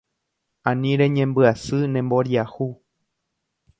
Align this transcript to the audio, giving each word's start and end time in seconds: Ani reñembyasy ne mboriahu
Ani 0.69 0.91
reñembyasy 1.01 1.79
ne 1.91 2.01
mboriahu 2.07 2.67